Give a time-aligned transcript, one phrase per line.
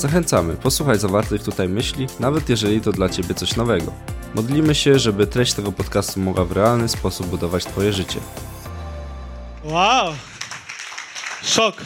[0.00, 3.92] Zachęcamy, posłuchaj zawartych tutaj myśli, nawet jeżeli to dla Ciebie coś nowego.
[4.34, 8.18] Modlimy się, żeby treść tego podcastu mogła w realny sposób budować Twoje życie.
[9.64, 10.12] Wow!
[11.42, 11.76] Szok.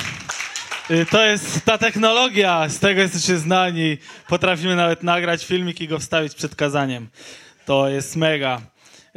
[0.91, 3.99] Y, To jest ta technologia, z tego jesteście znani.
[4.29, 7.09] Potrafimy nawet nagrać filmik i go wstawić przed kazaniem.
[7.67, 8.61] To jest mega.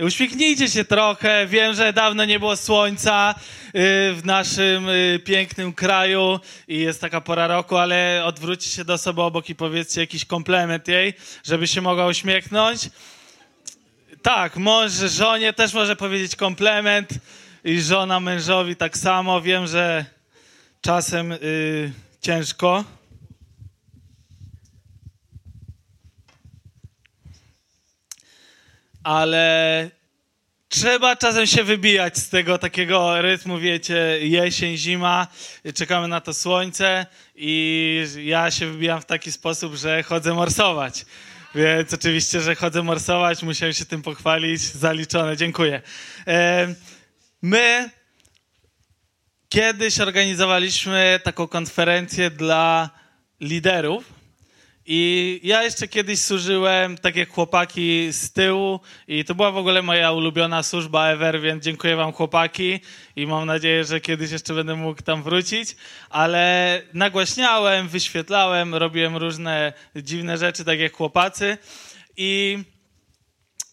[0.05, 1.47] Uśmiechnijcie się trochę.
[1.47, 3.71] Wiem, że dawno nie było słońca y,
[4.13, 9.21] w naszym y, pięknym kraju i jest taka pora roku, ale odwróćcie się do osoby
[9.21, 12.89] obok i powiedzcie jakiś komplement jej, żeby się mogła uśmiechnąć.
[14.21, 17.09] Tak, mąż żonie też może powiedzieć komplement
[17.63, 19.41] i żona mężowi tak samo.
[19.41, 20.05] Wiem, że
[20.81, 22.96] czasem y, ciężko.
[29.07, 29.89] Ale
[30.69, 35.27] trzeba czasem się wybijać z tego takiego rytmu, wiecie, jesień, zima,
[35.75, 37.05] czekamy na to słońce
[37.35, 41.05] i ja się wybijam w taki sposób, że chodzę morsować.
[41.55, 45.81] Więc oczywiście, że chodzę morsować, musiałem się tym pochwalić, zaliczone, dziękuję.
[47.41, 47.89] My
[49.49, 52.89] kiedyś organizowaliśmy taką konferencję dla
[53.39, 54.16] liderów.
[54.89, 59.81] I ja jeszcze kiedyś służyłem, tak jak chłopaki z tyłu, i to była w ogóle
[59.81, 62.79] moja ulubiona służba ever, więc dziękuję Wam, chłopaki,
[63.15, 65.75] i mam nadzieję, że kiedyś jeszcze będę mógł tam wrócić.
[66.09, 71.57] Ale nagłaśniałem, wyświetlałem, robiłem różne dziwne rzeczy, tak jak chłopacy.
[72.17, 72.63] I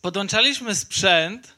[0.02, 1.56] podłączaliśmy sprzęt,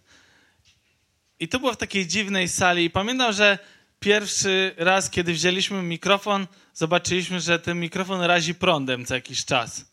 [1.41, 2.85] i to było w takiej dziwnej sali.
[2.85, 3.59] I pamiętam, że
[4.01, 6.47] pierwszy raz, kiedy wzięliśmy mikrofon,
[6.77, 9.85] zobaczyliśmy, że ten mikrofon razi prądem co jakiś czas.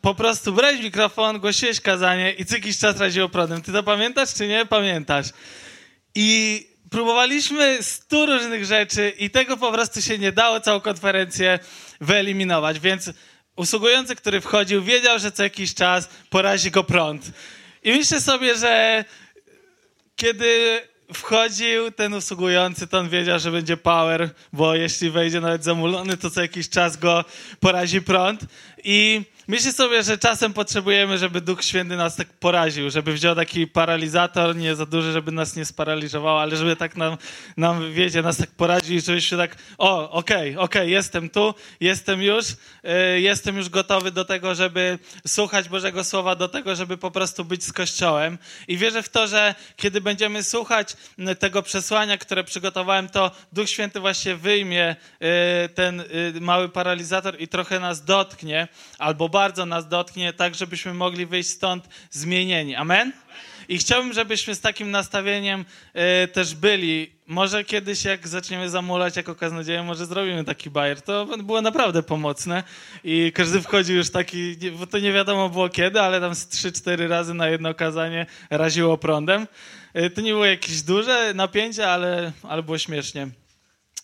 [0.00, 3.62] Po prostu brałeś mikrofon, głosiłeś kazanie i co jakiś czas raziło prądem.
[3.62, 4.66] Ty to pamiętasz, czy nie?
[4.66, 5.26] Pamiętasz.
[6.14, 11.58] I próbowaliśmy stu różnych rzeczy i tego po prostu się nie dało całą konferencję
[12.00, 13.10] wyeliminować, więc
[13.56, 17.30] usługujący, który wchodził, wiedział, że co jakiś czas porazi go prąd.
[17.82, 19.04] I myślę sobie, że
[20.16, 20.80] kiedy
[21.14, 26.30] wchodził ten usługujący, to on wiedział, że będzie power, bo jeśli wejdzie nawet zamulony, to
[26.30, 27.24] co jakiś czas go
[27.60, 28.40] porazi prąd.
[28.84, 33.66] I myślę sobie, że czasem potrzebujemy, żeby Duch Święty nas tak poraził, żeby wziął taki
[33.66, 37.16] paralizator, nie za duży, żeby nas nie sparaliżował, ale żeby tak nam,
[37.56, 42.46] nam wiecie, nas tak poraził i żebyśmy tak, o, okej, okej, jestem tu, jestem już,
[42.50, 47.44] y, jestem już gotowy do tego, żeby słuchać Bożego Słowa, do tego, żeby po prostu
[47.44, 48.38] być z Kościołem.
[48.68, 53.70] I wierzę w to, że kiedy będziemy słuchać m, tego przesłania, które przygotowałem, to Duch
[53.70, 54.96] Święty właśnie wyjmie
[55.66, 60.94] y, ten y, mały paralizator i trochę nas dotknie, albo bardzo nas dotknie, tak żebyśmy
[60.94, 62.76] mogli wyjść stąd zmienieni.
[62.76, 63.12] Amen?
[63.68, 65.64] I chciałbym, żebyśmy z takim nastawieniem
[66.24, 67.12] y, też byli.
[67.26, 71.02] Może kiedyś, jak zaczniemy zamulać jako kaznodzieje, może zrobimy taki bajer.
[71.02, 72.62] To było naprawdę pomocne.
[73.04, 77.08] I każdy wchodził już taki, bo to nie wiadomo było kiedy, ale tam z 3-4
[77.08, 79.46] razy na jedno kazanie raziło prądem.
[79.96, 83.28] Y, to nie było jakieś duże napięcie, ale, ale było śmiesznie.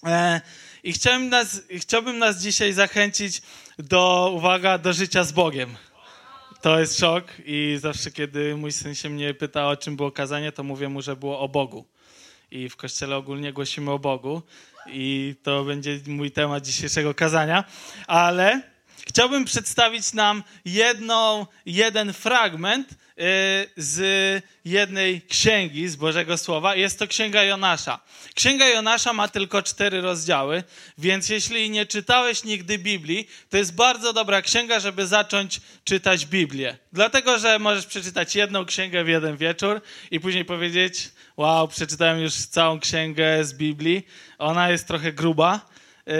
[0.07, 0.41] E,
[0.85, 3.43] I chciałbym nas, chciałbym nas dzisiaj zachęcić
[3.79, 5.77] do, uwaga, do życia z Bogiem.
[6.63, 10.53] To jest szok i zawsze, kiedy mój syn się mnie pyta, o czym było kazanie,
[10.53, 11.85] to mówię mu, że było o Bogu.
[12.51, 14.43] I w kościele ogólnie głosimy o Bogu
[14.87, 17.65] i to będzie mój temat dzisiejszego kazania,
[18.07, 18.74] ale
[19.07, 22.95] chciałbym przedstawić nam jedną, jeden fragment y,
[23.77, 26.77] z jednej księgi, z Bożego Słowa.
[26.77, 28.01] Jest to Księga Jonasza.
[28.35, 30.65] Księga Jonasza ma tylko cztery rozdziały,
[30.99, 36.77] więc jeśli nie czytałeś nigdy Biblii, to jest bardzo dobra księga, żeby zacząć czytać Biblię.
[36.93, 39.81] Dlatego, że możesz przeczytać jedną księgę w jeden wieczór
[40.11, 44.07] i później powiedzieć, wow, przeczytałem już całą księgę z Biblii.
[44.39, 45.67] Ona jest trochę gruba,
[46.07, 46.15] yy,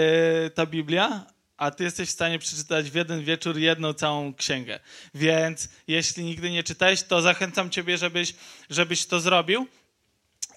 [0.49, 4.79] ta Biblia, a ty jesteś w stanie przeczytać w jeden wieczór jedną całą księgę.
[5.13, 8.33] Więc jeśli nigdy nie czytałeś, to zachęcam ciebie, żebyś,
[8.69, 9.67] żebyś to zrobił.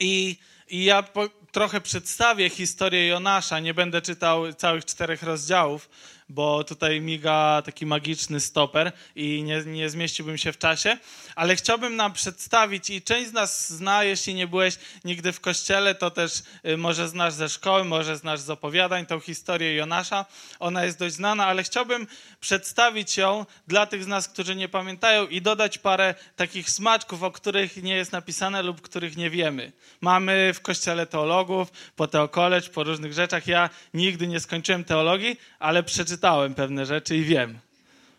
[0.00, 0.37] I,
[0.69, 3.61] i ja po, trochę przedstawię historię Jonasza.
[3.61, 5.89] Nie będę czytał całych czterech rozdziałów,
[6.29, 10.97] bo tutaj miga taki magiczny stoper i nie, nie zmieściłbym się w czasie,
[11.37, 15.95] ale chciałbym nam przedstawić i część z nas zna, jeśli nie byłeś nigdy w kościele,
[15.95, 20.27] to też y, może znasz ze szkoły, może znasz z opowiadań tą historię Jonasza.
[20.61, 22.06] Ona jest dość znana, ale chciałbym
[22.41, 27.31] przedstawić ją dla tych z nas, którzy nie pamiętają i dodać parę takich smaczków, o
[27.31, 29.73] których nie jest napisane lub których nie wiemy.
[30.01, 31.06] Mamy w kościele
[31.38, 33.46] teologów, po teokolecz, po różnych rzeczach.
[33.46, 37.58] Ja nigdy nie skończyłem teologii, ale przeczytałem pewne rzeczy i wiem.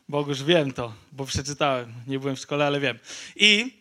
[0.09, 1.93] Boguż wiem to, bo przeczytałem.
[2.07, 2.99] Nie byłem w szkole, ale wiem.
[3.35, 3.73] I,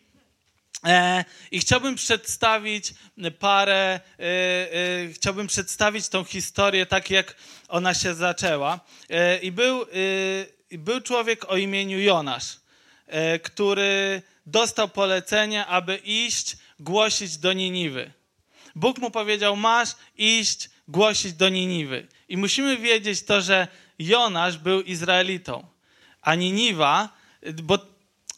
[0.85, 2.93] e, i chciałbym przedstawić
[3.39, 7.35] parę, e, e, chciałbym przedstawić tą historię tak, jak
[7.67, 8.79] ona się zaczęła.
[9.41, 9.85] I był,
[10.71, 12.57] był człowiek o imieniu Jonasz,
[13.43, 18.18] który dostał polecenie, aby iść głosić do Niniwy.
[18.79, 22.07] Bóg mu powiedział: Masz iść głosić do Niniwy.
[22.29, 23.67] I musimy wiedzieć to, że
[23.99, 25.67] Jonasz był Izraelitą,
[26.21, 27.09] a Niniwa,
[27.63, 27.79] bo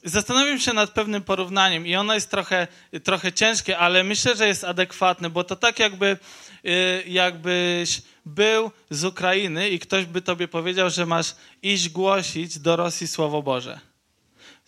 [0.03, 2.67] zastanawiam się nad pewnym porównaniem i ono jest trochę,
[3.03, 6.17] trochę ciężkie, ale myślę, że jest adekwatne, bo to tak jakby,
[6.65, 12.75] y, jakbyś był z Ukrainy i ktoś by tobie powiedział, że masz iść głosić do
[12.75, 13.90] Rosji Słowo Boże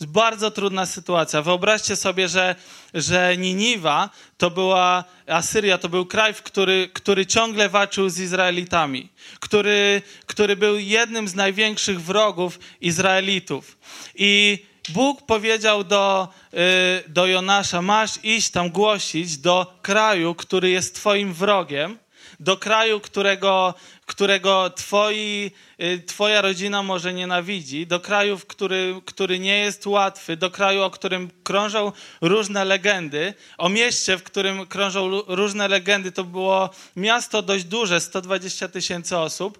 [0.06, 1.42] bardzo trudna sytuacja.
[1.42, 2.56] Wyobraźcie sobie, że,
[2.94, 9.10] że Niniwa to była, Asyria to był kraj, który, który ciągle walczył z Izraelitami,
[9.40, 13.78] który, który był jednym z największych wrogów Izraelitów.
[14.16, 14.60] I
[14.90, 21.34] Bóg powiedział do, y, do Jonasza: Masz iść tam głosić do kraju, który jest Twoim
[21.34, 21.98] wrogiem,
[22.40, 23.74] do kraju, którego,
[24.06, 25.52] którego twoi,
[25.82, 30.90] y, twoja rodzina może nienawidzi, do kraju, który, który nie jest łatwy, do kraju, o
[30.90, 31.92] którym krążą
[32.22, 36.12] różne legendy, o mieście, w którym krążą różne legendy.
[36.12, 39.60] To było miasto dość duże, 120 tysięcy osób,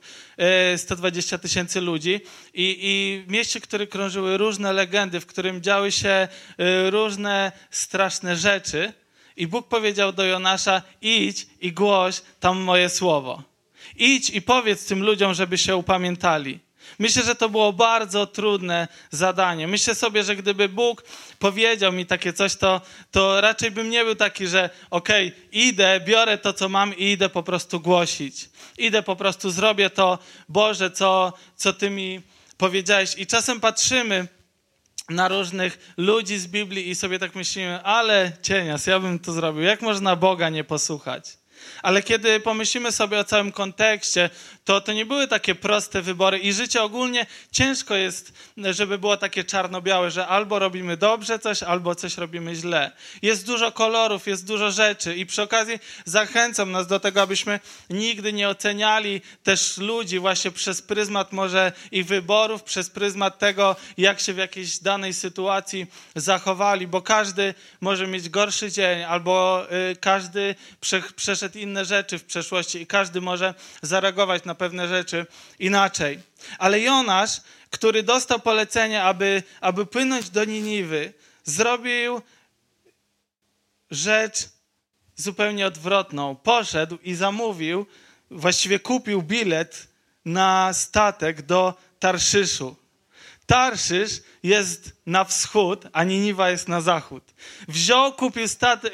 [0.78, 2.22] 120 y, tysięcy ludzi
[2.54, 6.28] i, i mieście, w którym krążyły różne legendy, w którym działy się
[6.60, 8.94] y, różne straszne rzeczy.
[9.38, 13.53] I Bóg powiedział do Jonasza: idź i głoś tam moje słowo.
[13.98, 16.60] Idź i powiedz tym ludziom, żeby się upamiętali.
[17.00, 19.68] Myślę, że to było bardzo trudne zadanie.
[19.68, 21.04] Myślę sobie, że gdyby Bóg
[21.40, 22.82] powiedział mi takie coś, to,
[23.12, 27.12] to raczej bym nie był taki, że okej, okay, idę, biorę to, co mam i
[27.12, 28.50] idę po prostu głosić.
[28.78, 30.20] Idę po prostu, zrobię to,
[30.50, 32.22] Boże, co, co Ty mi
[32.58, 33.16] powiedziałeś.
[33.18, 34.28] I czasem patrzymy
[35.10, 39.62] na różnych ludzi z Biblii i sobie tak myślimy, ale cienias, ja bym to zrobił.
[39.62, 41.43] Jak można Boga nie posłuchać?
[41.82, 44.30] Ale kiedy pomyślimy sobie o całym kontekście,
[44.66, 49.44] to to nie były takie proste wybory i życie ogólnie ciężko jest, żeby było takie
[49.44, 52.92] czarno-białe, że albo robimy dobrze coś, albo coś robimy źle.
[53.22, 58.34] Jest dużo kolorów, jest dużo rzeczy i przy okazji zachęcam nas do tego, abyśmy nigdy
[58.34, 64.34] nie oceniali też ludzi właśnie przez pryzmat może ich wyborów, przez pryzmat tego, jak się
[64.34, 70.56] w jakiejś danej sytuacji zachowali, bo każdy może mieć gorszy dzień, albo y, każdy
[71.16, 75.26] prze, inne rzeczy w przeszłości i każdy może zareagować na na pewne rzeczy
[75.60, 76.20] inaczej.
[76.58, 81.14] Ale Jonasz, który dostał polecenie, aby, aby płynąć do Niniwy,
[81.44, 82.22] zrobił
[83.92, 84.50] rzecz
[85.16, 86.36] zupełnie odwrotną.
[86.36, 87.86] Poszedł i zamówił,
[88.32, 89.88] właściwie kupił bilet
[90.26, 92.83] na statek do Tarszyszu.
[93.46, 97.24] Tarszysz jest na wschód, a Niniwa jest na zachód.
[97.68, 98.48] Wziął, kupił,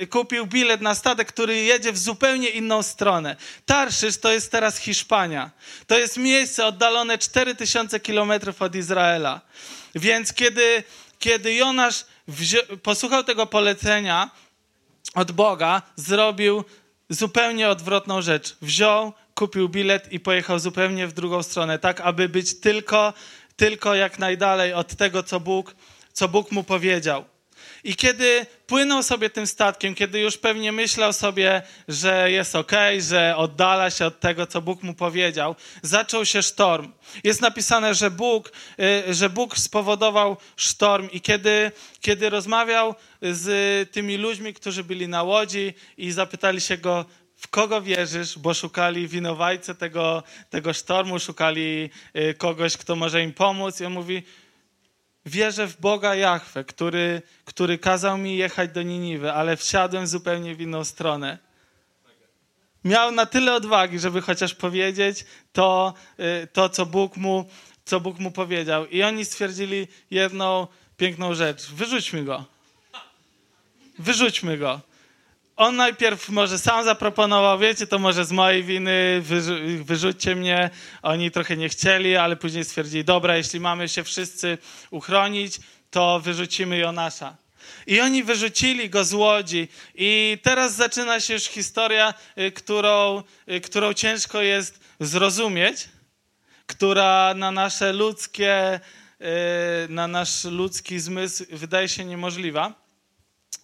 [0.10, 3.36] kupił bilet na statek, który jedzie w zupełnie inną stronę.
[3.66, 5.52] Tarszysz to jest teraz Hiszpania.
[5.88, 9.42] To jest miejsce oddalone 4000 kilometrów od Izraela.
[9.96, 10.84] Więc kiedy,
[11.20, 12.06] kiedy Jonasz
[12.84, 14.30] posłuchał tego polecenia
[15.16, 16.64] od Boga, zrobił
[17.10, 18.56] zupełnie odwrotną rzecz.
[18.62, 23.14] Wziął, kupił bilet i pojechał zupełnie w drugą stronę, tak aby być tylko
[23.60, 25.76] tylko jak najdalej od tego, co Bóg,
[26.14, 27.26] co Bóg mu powiedział.
[27.84, 33.34] I kiedy płynął sobie tym statkiem, kiedy już pewnie myślał sobie, że jest ok, że
[33.38, 36.92] oddala się od tego, co Bóg mu powiedział, zaczął się sztorm.
[37.24, 38.52] Jest napisane, że Bóg,
[39.10, 45.24] y, że Bóg spowodował sztorm i kiedy, kiedy rozmawiał z tymi ludźmi, którzy byli na
[45.24, 47.06] łodzi i zapytali się go,
[47.40, 53.34] w kogo wierzysz, bo szukali winowajcę tego, tego sztormu, szukali y, kogoś, kto może im
[53.34, 53.82] pomóc.
[53.82, 54.24] I on mówi,
[55.26, 60.62] wierzę w Boga Jahwe, który, który kazał mi jechać do Niniwy, ale wsiadłem zupełnie w
[60.62, 61.38] inną stronę.
[62.84, 67.50] Miał na tyle odwagi, żeby chociaż powiedzieć to, y, to co, Bóg mu,
[67.86, 68.86] co Bóg mu powiedział.
[68.86, 70.68] I oni stwierdzili jedną
[70.98, 71.72] piękną rzecz.
[71.72, 72.46] Wyrzućmy go.
[74.00, 74.89] Wyrzućmy go
[75.60, 80.70] on najpierw może sam zaproponował, wiecie, to może z mojej winy, wyrzu wyrzućcie mnie.
[81.02, 84.58] Oni trochę nie chcieli, ale później stwierdzili, dobra, jeśli mamy się wszyscy
[84.92, 85.60] uchronić,
[85.92, 87.36] to wyrzucimy Jonasza.
[87.88, 89.68] I oni wyrzucili go z łodzi.
[89.96, 95.90] I teraz zaczyna się już historia, y, którą, y, którą ciężko jest zrozumieć,
[96.68, 98.80] która na nasze ludzkie,
[99.86, 102.74] y, na nasz ludzki zmysł wydaje się niemożliwa,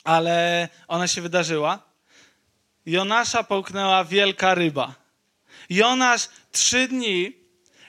[0.03, 1.84] ale ona się wydarzyła.
[2.85, 4.95] Jonasza połknęła wielka ryba.
[5.69, 7.33] Jonasz trzy dni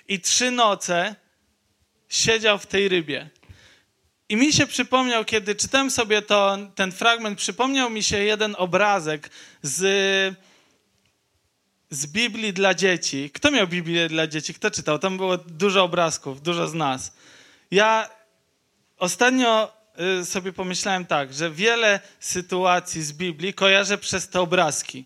[0.09, 1.15] i trzy noce
[2.09, 3.31] siedział w tej rybie.
[4.29, 9.31] I mi się przypomniał, kiedy czytałem sobie to, ten fragment, przypomniał mi się jeden obrazek
[9.63, 10.37] z,
[11.91, 13.31] z Biblii dla dzieci.
[13.31, 14.55] Kto miał Biblię dla dzieci?
[14.55, 14.99] Kto czytał?
[14.99, 17.17] Tam było dużo obrazków, dużo z nas.
[17.71, 18.11] Ja
[18.99, 19.76] ostatnio
[20.25, 25.05] sobie pomyślałem tak, że wiele sytuacji z Biblii kojarzę przez te obrazki.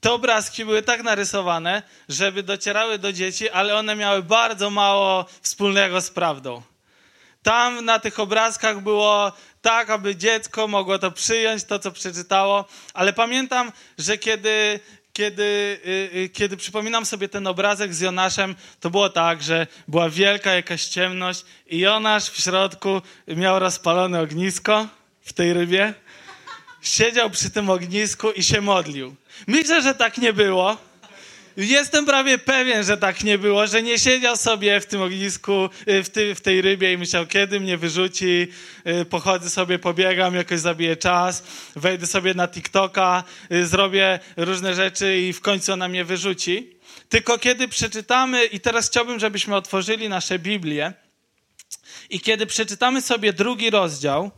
[0.00, 6.00] Te obrazki były tak narysowane, żeby docierały do dzieci, ale one miały bardzo mało wspólnego
[6.00, 6.62] z prawdą.
[7.42, 12.64] Tam na tych obrazkach było tak, aby dziecko mogło to przyjąć, to co przeczytało,
[12.94, 14.80] ale pamiętam, że kiedy,
[15.20, 15.42] kiedy,
[15.86, 20.54] y, y, kiedy przypominam sobie ten obrazek z Jonaszem, to było tak, że była wielka
[20.54, 24.86] jakaś ciemność i Jonasz w środku miał rozpalone ognisko
[25.22, 25.94] w tej rybie.
[26.82, 29.14] Siedział przy tym ognisku i się modlił.
[29.46, 30.76] Myślę, że tak nie było
[31.56, 36.02] Jestem prawie pewien, że tak nie było, że nie siedział sobie w tym ognisku, y,
[36.02, 38.48] w, ty, w tej rybie i myślał, kiedy mnie wyrzuci,
[38.86, 41.42] y, pochodzę sobie, pobiegam, jakoś zabiję czas,
[41.76, 46.76] wejdę sobie na TikToka, y, zrobię różne rzeczy i w końcu ona mnie wyrzuci.
[47.08, 50.92] Tylko kiedy przeczytamy, i teraz chciałbym, żebyśmy otworzyli nasze Biblię,
[52.10, 54.30] i kiedy przeczytamy sobie drugi rozdział,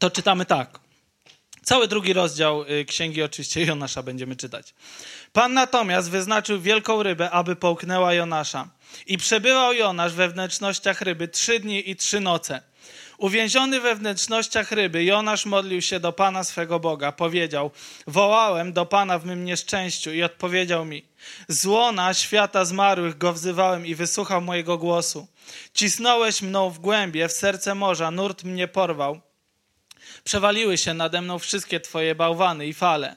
[0.00, 0.80] to czytamy tak.
[1.62, 4.74] Cały drugi rozdział y, księgi oczywiście Jonasza będziemy czytać.
[5.32, 8.68] Pan natomiast wyznaczył wielką rybę, aby połknęła Jonasza.
[9.06, 12.62] I przebywał Jonasz we wnętrznościach ryby trzy dni i trzy noce.
[13.18, 17.12] Uwięziony we wnętrznościach ryby, Jonasz modlił się do Pana swego Boga.
[17.12, 17.70] Powiedział:
[18.06, 21.04] Wołałem do Pana w mym nieszczęściu i odpowiedział mi:
[21.48, 25.26] Z łona świata zmarłych go wzywałem i wysłuchał mojego głosu.
[25.74, 29.29] Cisnąłeś mną w głębie, w serce morza, nurt mnie porwał.
[30.24, 33.16] Przewaliły się nade mną wszystkie twoje bałwany i fale.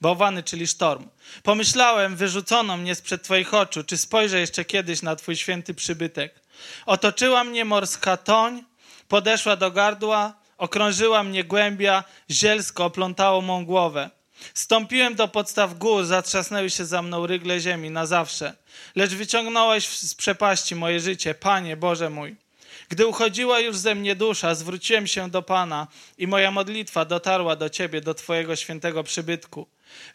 [0.00, 1.08] Bałwany, czyli sztorm.
[1.42, 6.40] Pomyślałem, wyrzucono mnie sprzed twoich oczu, czy spojrzę jeszcze kiedyś na twój święty przybytek.
[6.86, 8.64] Otoczyła mnie morska toń,
[9.08, 14.10] podeszła do gardła, okrążyła mnie głębia, zielsko oplątało mą głowę.
[14.54, 18.56] Stąpiłem do podstaw gór, zatrzasnęły się za mną rygle ziemi na zawsze.
[18.96, 22.43] Lecz wyciągnąłeś z przepaści moje życie, Panie Boże mój.
[22.88, 25.86] Gdy uchodziła już ze mnie dusza, zwróciłem się do Pana
[26.18, 29.66] i moja modlitwa dotarła do Ciebie, do Twojego świętego przybytku.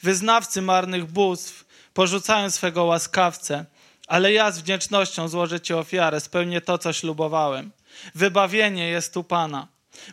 [0.03, 3.65] Wyznawcy marnych bóstw porzucają swego łaskawcę,
[4.07, 7.71] ale ja z wdzięcznością złożę Ci ofiarę, spełnię to, co ślubowałem.
[8.15, 9.67] Wybawienie jest u Pana.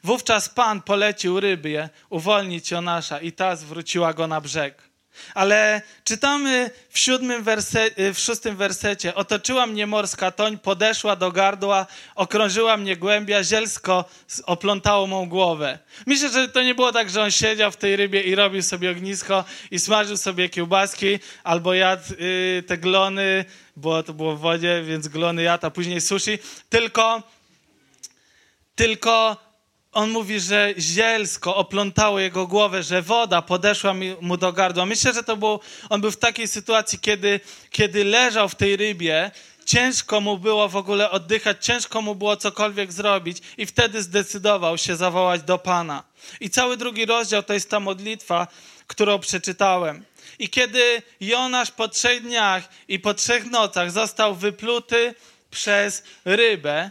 [0.05, 4.86] Wówczas Pan polecił rybie uwolnić Jonasza i ta zwróciła go na brzeg.
[5.35, 9.15] Ale czytamy w, siódmym werse, y, w szóstym wersecie.
[9.15, 14.05] Otoczyła mnie morska toń, podeszła do gardła, okrążyła mnie głębia, zielsko
[14.47, 15.79] oplątało mą głowę.
[16.07, 18.91] Myślę, że to nie było tak, że on siedział w tej rybie i robił sobie
[18.91, 23.45] ognisko i smażył sobie kiełbaski albo jadł y, te glony,
[23.77, 26.39] bo to było w wodzie, więc glony jadł, a później sushi.
[26.69, 27.23] Tylko,
[28.77, 29.46] tylko
[29.97, 34.87] on mówi, że zielsko oplątało jego głowę, że woda podeszła mu do gardła.
[34.87, 39.31] Myślę, że to był, on był w takiej sytuacji, kiedy, kiedy leżał w tej rybie,
[39.67, 44.97] ciężko mu było w ogóle oddychać, ciężko mu było cokolwiek zrobić i wtedy zdecydował się
[44.97, 46.03] zawołać do Pana.
[46.41, 48.47] I cały drugi rozdział to jest ta modlitwa,
[48.87, 50.05] którą przeczytałem.
[50.39, 55.15] I kiedy Jonasz po trzech dniach i po trzech nocach został wypluty
[55.51, 56.91] przez rybę,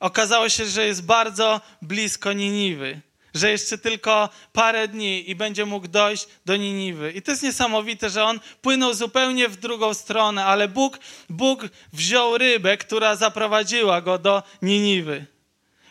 [0.00, 3.00] okazało się, że jest bardzo blisko Niniwy.
[3.34, 7.12] Że jeszcze tylko parę dni i będzie mógł dojść do Niniwy.
[7.12, 12.38] I to jest niesamowite, że on płynął zupełnie w drugą stronę, ale Bóg, Bóg wziął
[12.38, 15.26] rybę, która zaprowadziła go do Niniwy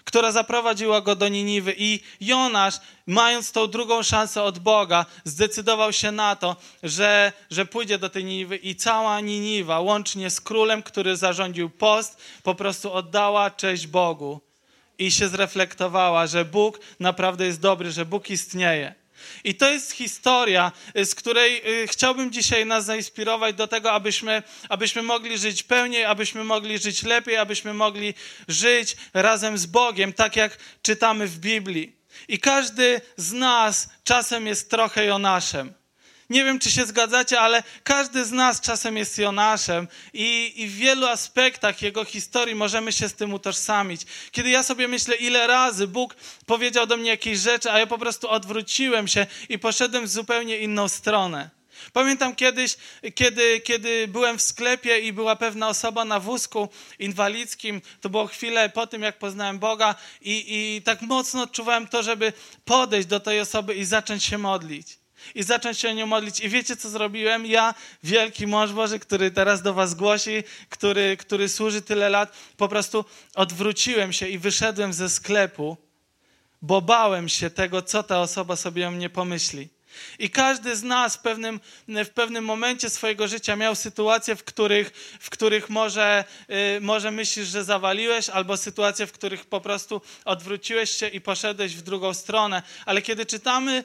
[0.10, 1.74] która zaprowadziła go do Niniwy.
[1.78, 2.76] I Jonasz,
[3.08, 8.26] mając tą drugą szansę od Boga, zdecydował się na to, że, że pójdzie do tej
[8.26, 14.42] Niniwy i cała Niniwa, łącznie z królem, który zarządził post, po prostu oddała cześć Bogu
[15.00, 18.96] i się zreflektowała, że Bóg naprawdę jest dobry, że Bóg istnieje.
[19.44, 24.44] I to jest historia, y, z której y, chciałbym dzisiaj nas zainspirować do tego, abyśmy,
[24.70, 28.14] abyśmy mogli żyć pełniej, abyśmy mogli żyć lepiej, abyśmy mogli
[28.48, 31.96] żyć razem z Bogiem, tak jak czytamy w Biblii.
[32.28, 35.79] I każdy z nas czasem jest trochę Jonaszem.
[36.30, 40.76] Nie wiem, czy się zgadzacie, ale każdy z nas czasem jest Jonaszem i, i, w
[40.76, 44.02] wielu aspektach jego historii możemy się z tym utożsamić.
[44.32, 47.98] Kiedy ja sobie myślę, ile razy Bóg powiedział do mnie jakieś rzeczy, a ja po
[47.98, 51.50] prostu odwróciłem się i poszedłem w zupełnie inną stronę.
[51.94, 52.78] Pamiętam kiedyś,
[53.16, 56.70] kiedy, kiedy byłem w sklepie i była pewna osoba na wózku
[57.00, 62.04] inwalidzkim, to było chwilę po tym, jak poznałem Boga i, i tak mocno odczuwałem to,
[62.04, 62.34] żeby
[62.66, 64.99] podejść do tej osoby i zacząć się modlić
[65.36, 66.40] i zacząć się o nią modlić.
[66.40, 67.46] I wiecie, co zrobiłem?
[67.46, 67.74] Ja,
[68.04, 73.06] wielki mąż Boży, który teraz do was głosi, który, który służy tyle lat, po prostu
[73.36, 75.78] odwróciłem się i wyszedłem ze sklepu,
[76.62, 79.70] bo bałem się tego, co ta osoba sobie o mnie pomyśli.
[80.20, 84.92] I każdy z nas w pewnym, w pewnym momencie swojego życia miał sytuacje, w których,
[85.20, 90.92] w których może, yy, może myślisz, że zawaliłeś, albo sytuacje, w których po prostu odwróciłeś
[90.92, 92.64] się i poszedłeś w drugą stronę.
[92.86, 93.84] Ale kiedy czytamy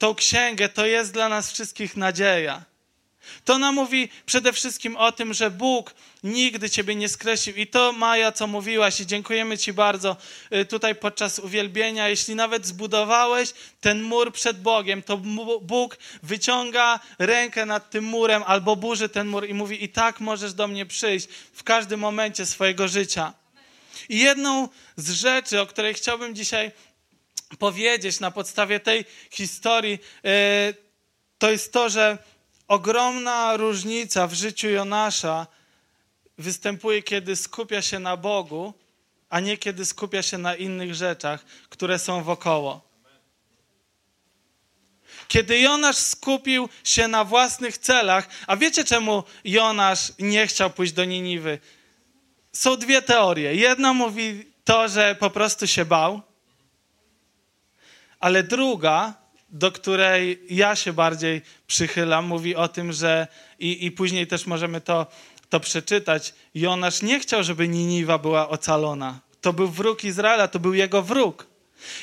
[0.00, 2.64] tą księgę, to jest dla nas wszystkich nadzieja.
[3.44, 7.56] To nam mówi przede wszystkim o tym, że Bóg nigdy Ciebie nie skreślił.
[7.56, 10.16] I to, Maja, co mówiłaś, i dziękujemy Ci bardzo
[10.52, 12.08] y, tutaj podczas uwielbienia.
[12.08, 15.16] Jeśli nawet zbudowałeś ten mur przed Bogiem, to
[15.62, 20.54] Bóg wyciąga rękę nad tym murem albo burzy ten mur i mówi: I tak możesz
[20.54, 23.32] do mnie przyjść w każdym momencie swojego życia.
[24.08, 26.72] I jedną z rzeczy, o której chciałbym dzisiaj
[27.58, 30.74] powiedzieć na podstawie tej historii, e,
[31.38, 32.18] to jest to, że
[32.68, 35.46] ogromna różnica w życiu Jonasza
[36.38, 38.74] występuje, kiedy skupia się na Bogu,
[39.30, 42.90] a nie kiedy skupia się na innych rzeczach, które są wokoło.
[45.28, 51.04] Kiedy Jonasz skupił się na własnych celach, a wiecie czemu Jonasz nie chciał pójść do
[51.04, 51.58] Niniwy?
[52.52, 53.54] Są dwie teorie.
[53.54, 56.22] Jedna mówi to, że po prostu się bał,
[58.20, 59.14] ale druga,
[59.48, 63.26] do której ja się bardziej przychylam, mówi o tym, że
[63.58, 65.06] i, i później też możemy to,
[65.48, 66.34] to przeczytać.
[66.54, 69.20] Jonasz nie chciał, żeby Niniwa była ocalona.
[69.40, 71.46] To był wróg Izraela, to był jego wróg.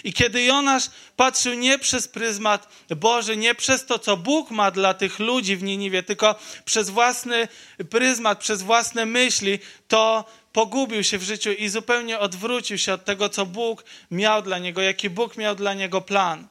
[0.03, 4.93] I kiedy Jonasz patrzył nie przez pryzmat Boży, nie przez to, co Bóg ma dla
[4.93, 7.47] tych ludzi w Niniwie, tylko przez własny
[7.89, 10.25] pryzmat, przez własne myśli, to
[10.57, 14.82] pogubił się w życiu i zupełnie odwrócił się od tego, co Bóg miał dla niego,
[14.82, 16.47] jaki Bóg miał dla niego plan.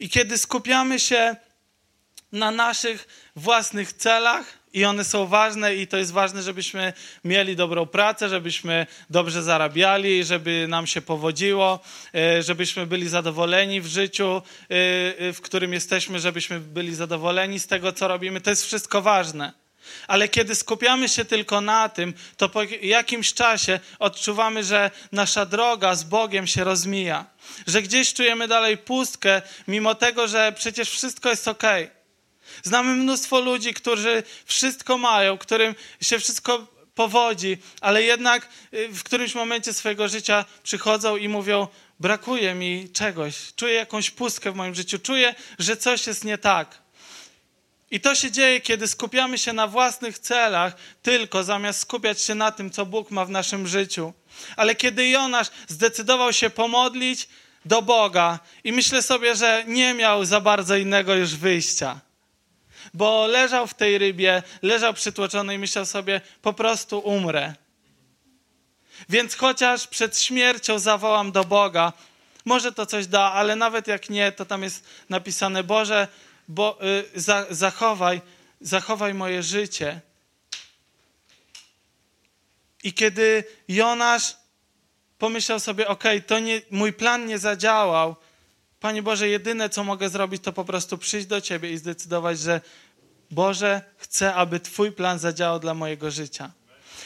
[0.00, 1.36] I kiedy skupiamy się
[2.32, 6.92] na naszych własnych celach, i one są ważne, i to jest ważne, żebyśmy
[7.24, 11.80] mieli dobrą pracę, żebyśmy dobrze zarabiali, żeby nam się powodziło,
[12.14, 14.74] e, żebyśmy byli zadowoleni w życiu, e,
[15.18, 18.40] e, w którym jesteśmy, żebyśmy byli zadowoleni z tego, co robimy.
[18.40, 19.63] To jest wszystko ważne.
[20.08, 25.94] Ale kiedy skupiamy się tylko na tym, to po jakimś czasie odczuwamy, że nasza droga
[25.94, 27.26] z Bogiem się rozmija.
[27.66, 31.62] Że gdzieś czujemy dalej pustkę, mimo tego, że przecież wszystko jest ok.
[32.62, 39.34] Znamy mnóstwo ludzi, którzy wszystko mają, którym się wszystko powodzi, ale jednak y, w którymś
[39.34, 41.68] momencie swojego życia przychodzą i mówią:
[42.00, 46.83] Brakuje mi czegoś, czuję jakąś pustkę w moim życiu, czuję, że coś jest nie tak.
[47.94, 52.52] I to się dzieje, kiedy skupiamy się na własnych celach, tylko zamiast skupiać się na
[52.52, 54.12] tym, co Bóg ma w naszym życiu.
[54.56, 57.28] Ale kiedy Jonasz zdecydował się pomodlić
[57.64, 62.00] do Boga, i myślę sobie, że nie miał za bardzo innego już wyjścia.
[62.94, 67.54] Bo leżał w tej rybie, leżał przytłoczony i myślał sobie, po prostu umrę.
[69.08, 71.92] Więc chociaż przed śmiercią zawołam do Boga,
[72.44, 76.08] może to coś da, ale nawet jak nie, to tam jest napisane: Boże,
[76.48, 76.78] bo,
[77.14, 78.20] y, za, zachowaj,
[78.60, 80.00] zachowaj moje życie.
[82.82, 84.36] I kiedy Jonasz
[85.18, 88.16] pomyślał sobie, ok, to nie, mój plan nie zadziałał,
[88.84, 92.60] Panie Boże, jedyne co mogę zrobić, to po prostu przyjść do Ciebie i zdecydować, że
[93.30, 96.50] Boże, chcę, aby Twój plan zadziałał dla mojego życia.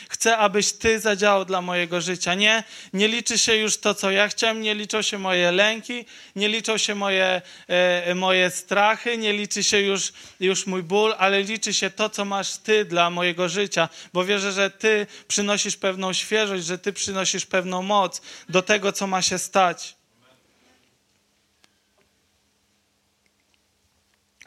[0.09, 2.35] Chcę, abyś Ty zadziałał dla mojego życia.
[2.35, 6.05] Nie, nie liczy się już to, co ja chciałem, nie liczą się moje lęki,
[6.37, 11.43] nie liczą się moje, e, moje strachy, nie liczy się już, już mój ból, ale
[11.43, 16.13] liczy się to, co masz Ty dla mojego życia, bo wierzę, że Ty przynosisz pewną
[16.13, 19.97] świeżość, że Ty przynosisz pewną moc do tego, co ma się stać.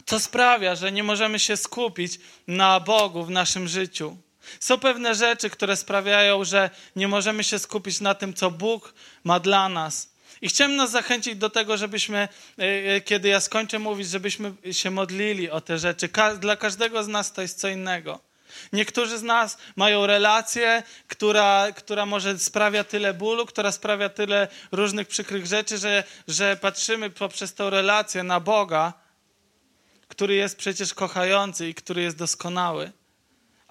[0.06, 4.18] Co sprawia, że nie możemy się skupić na Bogu w naszym życiu.
[4.60, 9.40] Są pewne rzeczy, które sprawiają, że nie możemy się skupić na tym, co Bóg ma
[9.40, 10.12] dla nas.
[10.42, 12.64] I chciałem nas zachęcić do tego, żebyśmy, e,
[12.96, 16.10] e, kiedy ja skończę mówić, żebyśmy się modlili o te rzeczy.
[16.40, 18.20] Dla każdego z nas to jest co innego.
[18.74, 25.08] Niektórzy z nas mają relację, która, która może sprawia tyle bólu, która sprawia tyle różnych
[25.08, 28.94] przykrych rzeczy, że, że patrzymy poprzez tę relację na Boga,
[30.08, 32.92] który jest przecież kochający i który jest doskonały.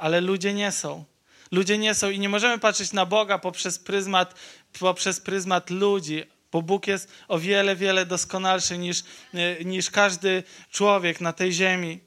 [0.01, 1.05] Ale ludzie nie są.
[1.53, 4.35] Ludzie nie są i nie możemy patrzeć na Boga poprzez pryzmat,
[4.79, 9.03] poprzez pryzmat ludzi, bo Bóg jest o wiele, wiele doskonalszy niż,
[9.35, 12.01] e, niż każdy człowiek na tej ziemi.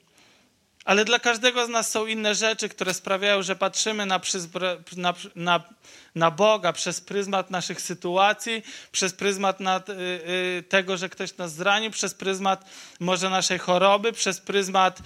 [0.86, 4.22] Ale dla każdego z nas są inne rzeczy, które sprawiają, że patrzymy na,
[4.98, 5.64] na, na,
[6.16, 11.54] na Boga przez pryzmat naszych sytuacji, przez pryzmat nad, y, y, tego, że ktoś nas
[11.54, 12.66] zranił, przez pryzmat
[13.00, 15.00] może naszej choroby, przez pryzmat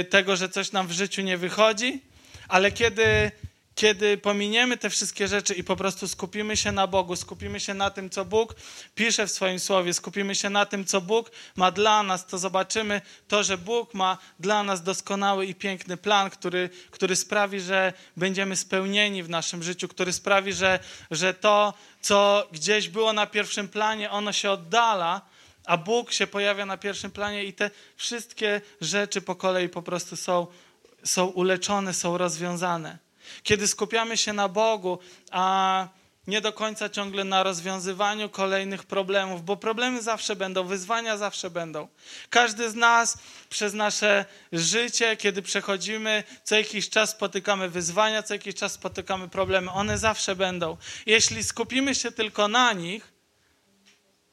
[0.00, 2.11] y, tego, że coś nam w życiu nie wychodzi.
[2.52, 3.30] Ale kiedy
[3.74, 7.90] kiedy pominiemy te wszystkie rzeczy i po prostu skupimy się na Bogu, skupimy się na
[7.90, 8.54] tym, co Bóg
[8.94, 13.00] pisze w swoim słowie, skupimy się na tym, co Bóg ma dla nas, to zobaczymy
[13.28, 18.56] to, że Bóg ma dla nas doskonały i piękny plan, który, który sprawi, że będziemy
[18.56, 20.78] spełnieni w naszym życiu, który sprawi, że,
[21.10, 25.20] że to, co gdzieś było na pierwszym planie, ono się oddala,
[25.64, 30.16] a Bóg się pojawia na pierwszym planie i te wszystkie rzeczy po kolei po prostu
[30.16, 30.46] są,
[31.04, 32.98] są uleczone, są rozwiązane.
[33.42, 34.98] Kiedy skupiamy się na Bogu,
[35.30, 35.88] a
[36.26, 41.88] nie do końca ciągle na rozwiązywaniu kolejnych problemów, bo problemy zawsze będą, wyzwania zawsze będą.
[42.30, 48.54] Każdy z nas przez nasze życie, kiedy przechodzimy, co jakiś czas spotykamy wyzwania, co jakiś
[48.54, 50.76] czas spotykamy problemy, one zawsze będą.
[51.06, 53.11] Jeśli skupimy się tylko na nich,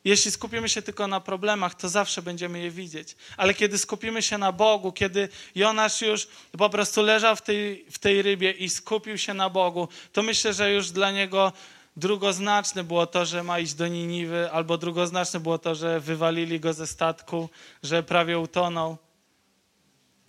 [0.06, 3.16] jeśli skupimy się tylko na problemach, to zawsze będziemy je widzieć.
[3.38, 8.00] Ale kiedy skupimy się na Bogu, kiedy Jonasz już po prostu leżał w tej, w
[8.00, 11.54] tej rybie i skupił się na Bogu, to myślę, że już dla niego
[11.98, 16.74] drugoznaczne było to, że ma iść do Niniwy, albo drugoznaczne było to, że wywalili go
[16.74, 17.50] ze statku,
[17.84, 18.98] że prawie utonął.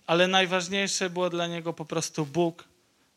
[0.07, 2.63] Ale najważniejsze było dla niego po prostu Bóg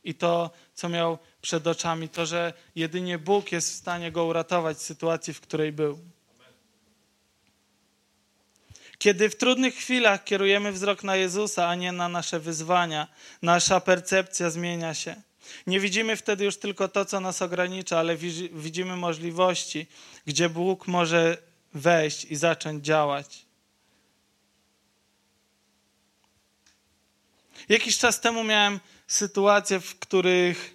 [0.04, 4.78] i to, co miał przed oczami, to, że jedynie Bóg jest w stanie go uratować
[4.78, 6.13] z sytuacji, w której był.
[9.04, 13.08] Kiedy w trudnych chwilach kierujemy wzrok na Jezusa, a nie na nasze wyzwania,
[13.42, 15.22] nasza percepcja zmienia się.
[15.66, 18.16] Nie widzimy wtedy już tylko to, co nas ogranicza, ale
[18.52, 19.86] widzimy możliwości,
[20.26, 21.38] gdzie Bóg może
[21.74, 23.46] wejść i zacząć działać.
[27.68, 30.74] Jakiś czas temu miałem sytuacje, w których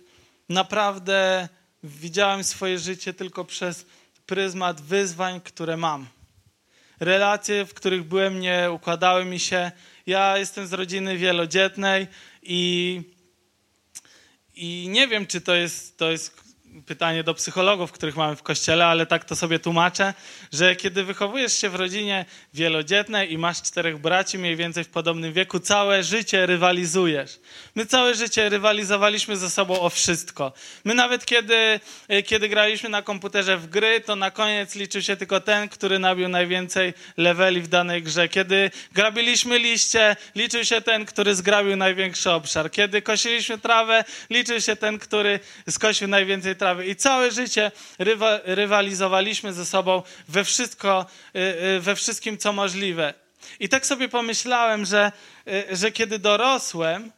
[0.50, 1.50] naprawdę
[1.84, 3.86] widziałem swoje życie tylko przez
[4.26, 6.19] pryzmat wyzwań, które mam
[7.00, 9.72] relacje, w których byłem, nie układały mi się.
[10.06, 12.08] Ja jestem z rodziny wielodzietnej
[12.44, 13.02] i,
[14.56, 16.49] i nie wiem, czy to jest, to jest
[16.86, 20.14] pytanie do psychologów, których mamy w kościele, ale tak to sobie tłumaczę,
[20.54, 25.34] że kiedy wychowujesz się w rodzinie wielodzietnej i masz czterech braci mniej więcej w podobnym
[25.34, 27.40] wieku, całe życie rywalizujesz.
[27.76, 30.54] My całe życie rywalizowaliśmy ze sobą o wszystko.
[30.86, 35.16] My nawet kiedy, e, kiedy graliśmy na komputerze w gry, to na koniec liczył się
[35.16, 38.28] tylko ten, który nabił najwięcej leveli w danej grze.
[38.28, 42.72] Kiedy grabiliśmy liście, liczył się ten, który zgrabił największy obszar.
[42.72, 45.40] Kiedy kosiliśmy trawę, liczył się ten, który
[45.70, 46.69] skosił najwięcej trawy.
[46.86, 51.06] I całe życie rywa, rywalizowaliśmy ze sobą we, wszystko,
[51.36, 53.14] y, y, we wszystkim, co możliwe.
[53.60, 55.12] I tak sobie pomyślałem, że,
[55.48, 57.12] y, że kiedy dorosłem,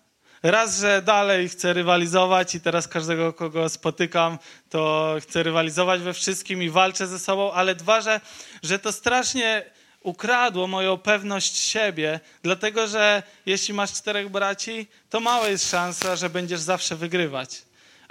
[0.43, 4.37] raz, że dalej chcę rywalizować i teraz każdego, kogo spotykam,
[4.69, 8.21] to chcę rywalizować we wszystkim i walczę ze sobą, ale dwa, że,
[8.63, 9.63] że to strasznie
[10.01, 16.29] ukradło moją pewność siebie, dlatego że jeśli masz czterech braci, to mała jest szansa, że
[16.29, 17.61] będziesz zawsze wygrywać.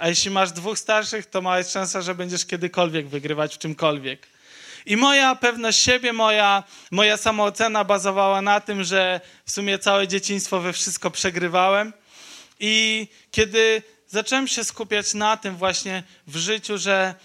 [0.01, 4.27] A jeśli masz dwóch starszych, to mała jest szansa, że będziesz kiedykolwiek wygrywać w czymkolwiek.
[4.85, 10.59] I moja pewność siebie, moja, moja samoocena bazowała na tym, że w sumie całe dzieciństwo
[10.59, 11.93] we wszystko przegrywałem.
[12.59, 17.15] I kiedy zacząłem się skupiać na tym właśnie w życiu, że,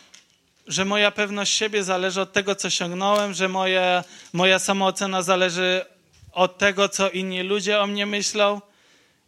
[0.66, 5.84] że moja pewność siebie zależy od tego, co osiągnąłem, że moja, moja samoocena zależy
[6.32, 8.60] od tego, co inni ludzie o mnie myślą,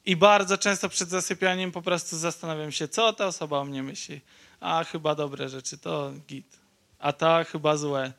[0.09, 4.21] i bardzo często przed zasypianiem po prostu zastanawiam się, co ta osoba o mnie myśli.
[4.61, 6.57] A chyba dobre rzeczy, to git.
[6.99, 8.13] A ta chyba złe,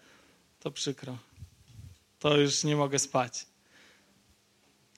[0.59, 1.17] to przykro.
[2.19, 3.45] To już nie mogę spać.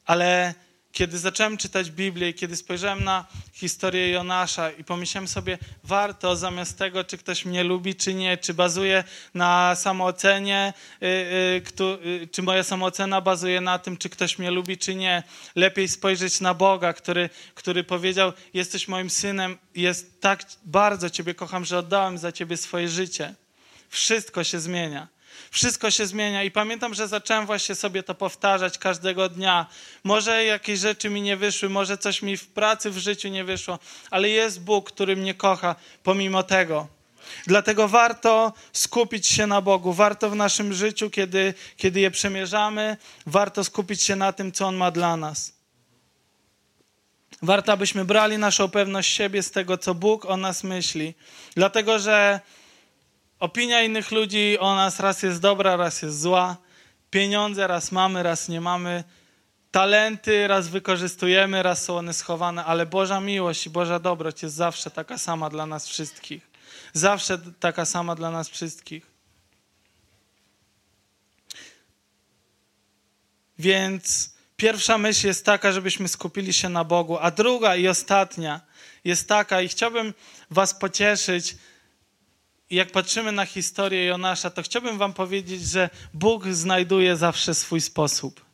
[0.05, 0.53] Ale
[0.91, 7.03] kiedy zacząłem czytać Biblię kiedy spojrzałem na historię Jonasza i pomyślałem sobie, warto zamiast tego,
[7.03, 10.73] czy ktoś mnie lubi, czy nie, czy bazuje na samoocenie,
[11.03, 15.23] y, y, y, czy moja samoocena bazuje na tym, czy ktoś mnie lubi, czy nie.
[15.55, 21.65] Lepiej spojrzeć na Boga, który, który powiedział, jesteś moim synem, jest tak bardzo Ciebie kocham,
[21.65, 23.35] że oddałem za Ciebie swoje życie.
[23.89, 25.07] Wszystko się zmienia.
[25.51, 29.65] Wszystko się zmienia i pamiętam, że zacząłem właśnie sobie to powtarzać każdego dnia.
[30.03, 33.79] Może jakieś rzeczy mi nie wyszły, może coś mi w pracy, w życiu nie wyszło,
[34.11, 36.87] ale jest Bóg, który mnie kocha pomimo tego.
[37.47, 43.63] Dlatego warto skupić się na Bogu, warto w naszym życiu, kiedy, kiedy je przemierzamy, warto
[43.63, 45.53] skupić się na tym, co On ma dla nas.
[47.41, 51.13] Warto, abyśmy brali naszą pewność siebie z tego, co Bóg o nas myśli.
[51.55, 52.39] Dlatego, że
[53.41, 56.57] opinia innych ludzi o nas raz jest dobra, raz jest zła.
[57.09, 59.03] Pieniądze raz mamy, raz nie mamy.
[59.71, 64.91] Talenty raz wykorzystujemy, raz są one schowane, ale Boża miłość i Boża dobroć jest zawsze
[64.91, 66.51] taka sama dla nas wszystkich.
[66.93, 69.11] Zawsze taka sama dla nas wszystkich.
[73.59, 78.61] Więc Pierwsza myśl jest taka, żebyśmy skupili się na Bogu, a druga i ostatnia
[79.03, 80.13] jest taka, i chciałbym
[80.51, 81.55] Was pocieszyć.
[82.71, 88.45] Jak patrzymy na historię Jonasza, to chciałbym Wam powiedzieć, że Bóg znajduje zawsze swój sposób.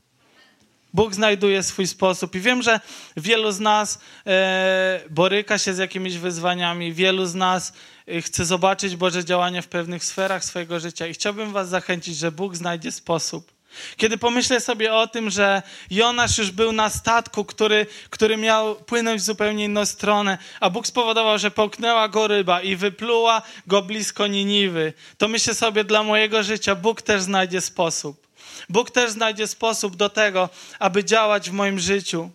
[0.93, 2.35] Bóg znajduje swój sposób.
[2.35, 2.79] I wiem, że
[3.17, 7.73] wielu z nas e, boryka się z jakimiś wyzwaniami, wielu z nas
[8.07, 11.07] e, chce zobaczyć Boże działanie w pewnych sferach swojego życia.
[11.07, 13.56] I chciałbym Was zachęcić, że Bóg znajdzie sposób.
[13.97, 19.21] Kiedy pomyślę sobie o tym, że Jonasz już był na statku, który, który miał płynąć
[19.21, 24.27] w zupełnie inną stronę, a Bóg spowodował, że połknęła go ryba i wypluła go blisko
[24.27, 28.27] Niniwy, to myślę sobie, dla mojego życia Bóg też znajdzie sposób.
[28.69, 32.29] Bóg też znajdzie sposób do tego, aby działać w moim życiu.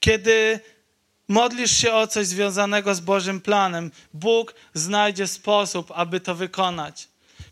[0.00, 0.60] Kiedy
[1.28, 7.08] modlisz się o coś związanego z Bożym planem, Bóg znajdzie sposób, aby to wykonać.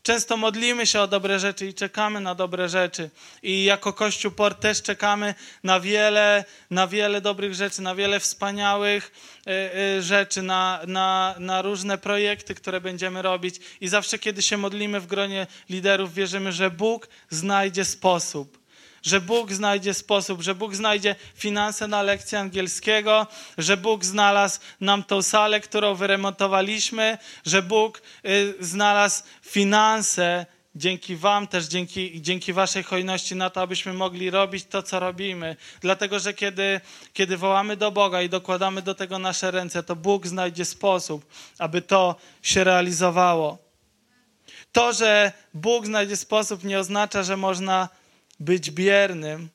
[0.07, 3.11] Często modlimy się o dobre rzeczy i czekamy na dobre rzeczy.
[3.43, 9.13] I jako Kościół Port też czekamy na wiele, na wiele dobrych rzeczy, na wiele wspaniałych
[9.47, 9.51] y,
[9.99, 13.57] y, rzeczy, na, na, na różne projekty, które będziemy robić.
[13.81, 18.66] I zawsze, kiedy się modlimy w gronie liderów, wierzymy, że Bóg znajdzie sposób
[19.07, 23.27] że Bóg znajdzie sposób, że Bóg znajdzie finanse na lekcję angielskiego,
[23.59, 31.47] że Bóg znalazł nam tą salę, którą wyremontowaliśmy, że Bóg y, znalazł finanse dzięki Wam
[31.47, 35.57] też, dzięki, dzięki Waszej hojności na to, abyśmy mogli robić to, co robimy.
[35.81, 36.81] Dlatego, że kiedy,
[37.13, 41.27] kiedy wołamy do Boga i dokładamy do tego nasze ręce, to Bóg znajdzie sposób,
[41.59, 43.59] aby to się realizowało.
[44.73, 47.89] To, że Bóg znajdzie sposób, nie oznacza, że można
[48.41, 49.49] być biernym,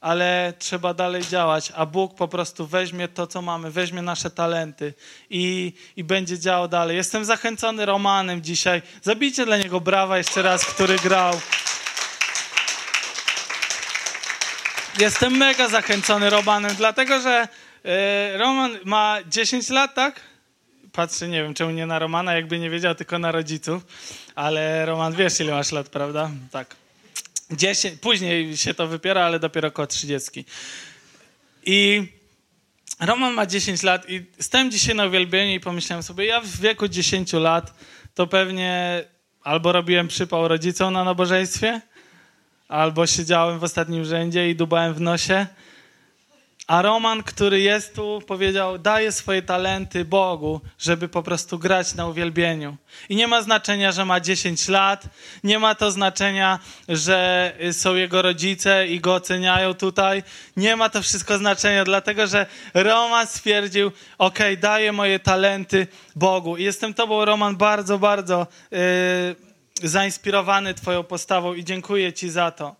[0.00, 4.94] ale trzeba dalej działać, a Bóg po prostu weźmie to, co mamy, weźmie nasze talenty
[5.30, 6.96] i, i będzie działał dalej.
[6.96, 8.82] Jestem zachęcony Romanem dzisiaj.
[9.02, 11.40] Zabijcie dla niego brawa jeszcze raz, który grał.
[14.98, 17.48] Jestem mega zachęcony Romanem, dlatego że
[18.34, 20.20] y, Roman ma 10 lat, tak?
[20.92, 23.82] Patrzę, nie wiem, czemu nie na Romana, jakby nie wiedział, tylko na rodziców.
[24.34, 26.30] Ale Roman, wiesz, ile masz lat, prawda?
[26.50, 26.79] Tak.
[27.52, 30.44] 10, później się to wypiera, ale dopiero około 30.
[31.66, 32.08] I
[33.00, 36.88] Roman ma 10 lat i stałem dzisiaj na uwielbieniu i pomyślałem sobie, ja w wieku
[36.88, 37.74] 10 lat
[38.14, 39.04] to pewnie
[39.42, 41.80] albo robiłem przypał rodzicom na nabożeństwie,
[42.68, 45.46] albo siedziałem w ostatnim rzędzie i dubałem w nosie,
[46.70, 52.06] a Roman, który jest tu, powiedział: daje swoje talenty Bogu, żeby po prostu grać na
[52.06, 52.76] uwielbieniu.
[53.08, 55.04] I nie ma znaczenia, że ma 10 lat,
[55.44, 60.22] nie ma to znaczenia, że są jego rodzice i go oceniają tutaj.
[60.56, 66.56] Nie ma to wszystko znaczenia, dlatego że Roman stwierdził: OK, daję moje talenty Bogu.
[66.56, 72.76] I jestem Tobą, Roman, bardzo, bardzo yy, zainspirowany Twoją postawą i dziękuję Ci za to.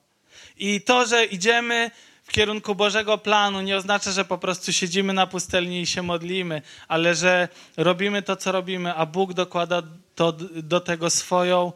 [0.57, 1.91] I to, że idziemy
[2.31, 6.63] w kierunku Bożego planu nie oznacza, że po prostu siedzimy na pustelni i się modlimy,
[6.89, 9.83] ale że robimy to, co robimy, a Bóg dokłada
[10.15, 11.73] to, do tego swoją,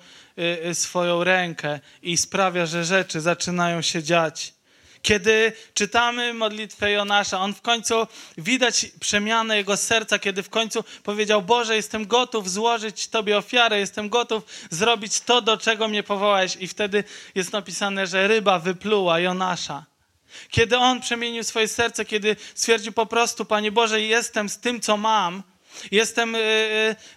[0.71, 4.55] y, swoją rękę i sprawia, że rzeczy zaczynają się dziać.
[5.03, 8.07] Kiedy czytamy modlitwę Jonasza, on w końcu
[8.39, 14.09] widać przemianę jego serca, kiedy w końcu powiedział: Boże, jestem gotów złożyć Tobie ofiarę, jestem
[14.09, 16.57] gotów zrobić to, do czego mnie powołałeś.
[16.61, 19.94] I wtedy jest napisane, że ryba wypluła Jonasza.
[20.51, 24.97] Kiedy on przemienił swoje serce, kiedy stwierdził po prostu, Panie Boże, jestem z tym, co
[24.97, 25.43] mam,
[25.91, 26.39] jestem y,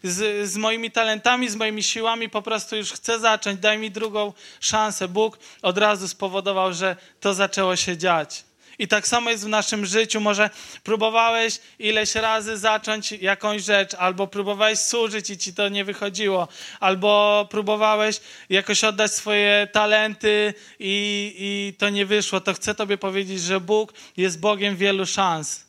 [0.05, 3.91] y, z, z moimi talentami, z moimi siłami, po prostu już chcę zacząć, daj mi
[3.91, 5.07] drugą szansę.
[5.07, 8.46] Bóg od razu spowodował, że to zaczęło się dziać.
[8.79, 10.21] I tak samo jest w naszym życiu.
[10.21, 10.49] Może
[10.83, 16.47] próbowałeś ileś razy zacząć jakąś rzecz, albo próbowałeś służyć i ci to nie wychodziło,
[16.79, 22.41] albo próbowałeś jakoś oddać swoje talenty i, i to nie wyszło.
[22.41, 25.65] To chcę Tobie powiedzieć, że Bóg jest Bogiem wielu szans.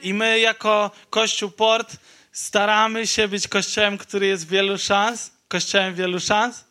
[0.00, 1.96] I my, jako Kościół Port,
[2.32, 6.64] staramy się być kościołem, który jest wielu szans, kościołem wielu szans.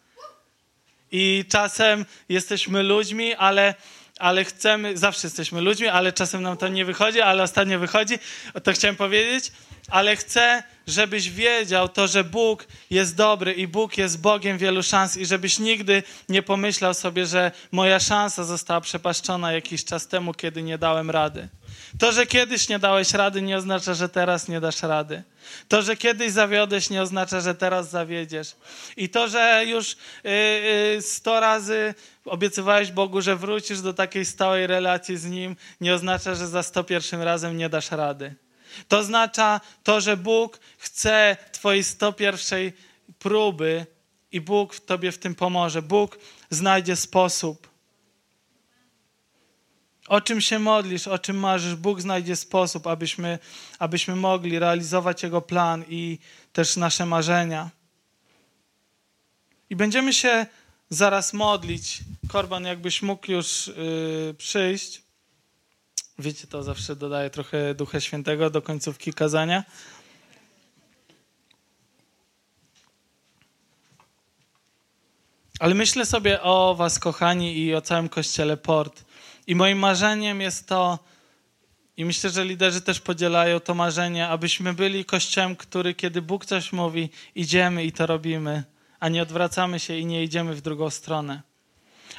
[1.11, 3.75] I czasem jesteśmy ludźmi, ale,
[4.19, 8.19] ale chcemy, zawsze jesteśmy ludźmi, ale czasem nam to nie wychodzi, ale ostatnio wychodzi.
[8.63, 9.51] To chciałem powiedzieć,
[9.89, 15.17] ale chcę, żebyś wiedział to, że Bóg jest dobry i Bóg jest Bogiem wielu szans
[15.17, 20.63] i żebyś nigdy nie pomyślał sobie, że moja szansa została przepaszczona jakiś czas temu, kiedy
[20.63, 21.49] nie dałem rady.
[21.99, 25.23] To, że kiedyś nie dałeś rady, nie oznacza, że teraz nie dasz rady.
[25.67, 28.55] To, że kiedyś zawiodłeś, nie oznacza, że teraz zawiedziesz.
[28.97, 30.31] I to, że już yy,
[30.95, 31.93] yy, sto razy
[32.25, 36.83] obiecywałeś Bogu, że wrócisz do takiej stałej relacji z Nim, nie oznacza, że za sto
[36.83, 38.35] pierwszym razem nie dasz rady.
[38.87, 42.71] To oznacza to, że Bóg chce Twojej 101
[43.19, 43.85] próby
[44.31, 45.81] i Bóg Tobie w tym pomoże.
[45.81, 46.17] Bóg
[46.49, 47.69] znajdzie sposób.
[50.09, 53.39] O czym się modlisz, o czym marzysz, Bóg znajdzie sposób, abyśmy,
[53.79, 56.19] abyśmy mogli realizować Jego plan i
[56.53, 57.69] też nasze marzenia.
[59.69, 60.45] I będziemy się
[60.89, 61.99] zaraz modlić.
[62.27, 65.01] Korban, jakbyś mógł już yy, przyjść.
[66.19, 69.63] Wiecie, to zawsze dodaje trochę Ducha Świętego do końcówki kazania.
[75.59, 79.08] Ale myślę sobie o Was, kochani, i o całym kościele Port.
[79.49, 80.99] I moim marzeniem jest to,
[81.97, 86.71] i myślę, że liderzy też podzielają to marzenie, abyśmy byli kościołem, który, kiedy Bóg coś
[86.71, 88.63] mówi, idziemy i to robimy,
[88.99, 91.41] a nie odwracamy się i nie idziemy w drugą stronę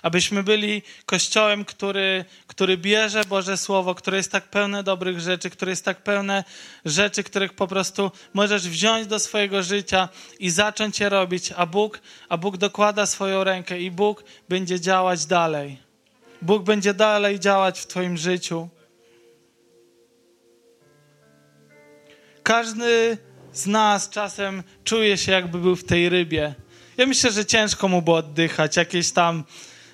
[0.02, 5.72] abyśmy byli kościołem, który, który bierze Boże Słowo, które jest tak pełne dobrych rzeczy, które
[5.72, 6.44] jest tak pełne
[6.84, 12.00] rzeczy, których po prostu możesz wziąć do swojego życia i zacząć je robić, a Bóg,
[12.28, 15.89] a Bóg dokłada swoją rękę i Bóg będzie działać dalej.
[16.42, 18.68] Bóg będzie dalej działać w Twoim życiu.
[22.42, 23.18] Każdy
[23.52, 26.54] z nas czasem czuje się, jakby był w tej rybie.
[26.96, 28.76] Ja myślę, że ciężko mu było oddychać.
[28.76, 29.44] Jakieś tam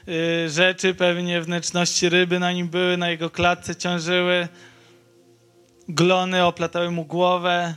[0.09, 4.49] Y, rzeczy, pewnie wnętrzności ryby na nim były, na jego klatce ciążyły,
[5.89, 7.75] glony oplatały mu głowę.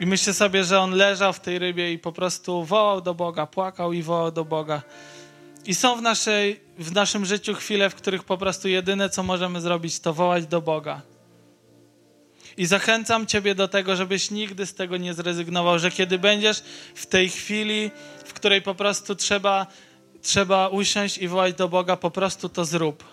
[0.00, 3.46] I myślę sobie, że on leżał w tej rybie i po prostu wołał do Boga,
[3.46, 4.82] płakał i wołał do Boga.
[5.66, 9.60] I są w, naszej, w naszym życiu chwile, w których po prostu jedyne, co możemy
[9.60, 11.02] zrobić, to wołać do Boga.
[12.56, 16.62] I zachęcam Ciebie do tego, żebyś nigdy z tego nie zrezygnował, że kiedy będziesz
[16.94, 17.90] w tej chwili,
[18.24, 19.66] w której po prostu trzeba
[20.22, 23.04] trzeba usiąść i wołać do Boga, po prostu to zrób.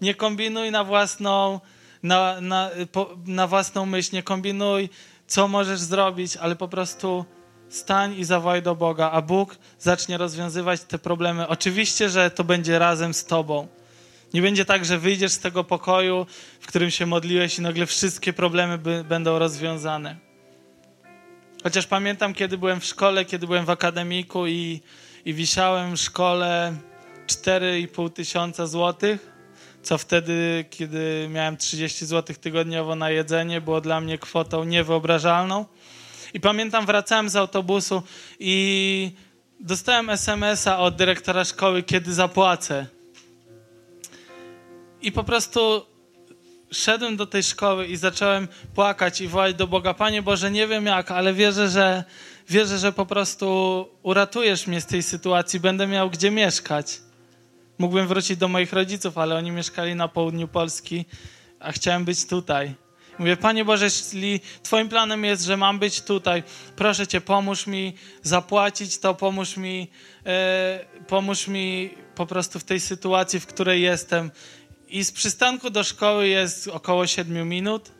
[0.00, 1.60] Nie kombinuj na własną,
[2.02, 2.70] na, na,
[3.26, 4.88] na własną myśl, nie kombinuj,
[5.26, 7.24] co możesz zrobić, ale po prostu
[7.76, 11.48] stań i zawołaj do Boga, a Bóg zacznie rozwiązywać te problemy.
[11.48, 13.68] Oczywiście, że to będzie razem z Tobą.
[14.34, 16.26] Nie będzie tak, że wyjdziesz z tego pokoju,
[16.60, 20.16] w którym się modliłeś i nagle wszystkie problemy by, będą rozwiązane.
[21.62, 24.80] Chociaż pamiętam, kiedy byłem w szkole, kiedy byłem w akademiku i
[25.24, 26.76] i wisiałem w szkole
[27.26, 29.32] 4,5 tysiąca złotych,
[29.82, 35.64] co wtedy, kiedy miałem 30 złotych tygodniowo na jedzenie, było dla mnie kwotą niewyobrażalną.
[36.34, 38.02] I pamiętam, wracałem z autobusu
[38.38, 39.12] i
[39.60, 42.86] dostałem SMS-a od dyrektora szkoły, kiedy zapłacę.
[45.02, 45.86] I po prostu
[46.70, 50.86] szedłem do tej szkoły i zacząłem płakać i wołać do Boga: Panie Boże, nie wiem
[50.86, 52.04] jak, ale wierzę, że
[52.48, 57.00] wierzę, że po prostu uratujesz mnie z tej sytuacji, będę miał gdzie mieszkać.
[57.78, 61.04] Mógłbym wrócić do moich rodziców, ale oni mieszkali na południu Polski,
[61.60, 62.74] a chciałem być tutaj.
[63.22, 66.42] Mówię, Panie Boże, jeśli Twoim planem jest, że mam być tutaj,
[66.76, 69.90] proszę Cię, pomóż mi zapłacić to, pomóż mi,
[70.26, 74.30] e, pomóż mi po prostu w tej sytuacji, w której jestem.
[74.88, 77.90] I z przystanku do szkoły jest około 7 minut.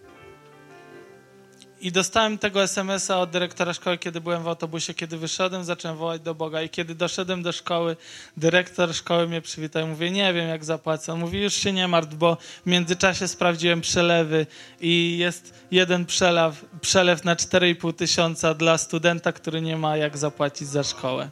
[1.83, 4.95] I dostałem tego SMS-a od dyrektora szkoły, kiedy byłem w autobusie.
[4.95, 6.63] Kiedy wyszedłem, zacząłem wołać do Boga.
[6.63, 7.97] I kiedy doszedłem do szkoły,
[8.37, 9.89] dyrektor szkoły mnie przywitał.
[9.89, 11.13] Mówię, nie wiem jak zapłacę.
[11.13, 14.47] On mówi, już się nie martw, bo w międzyczasie sprawdziłem przelewy
[14.81, 20.69] i jest jeden przelew, przelew na 4,5 tysiąca dla studenta, który nie ma jak zapłacić
[20.69, 21.31] za szkołę.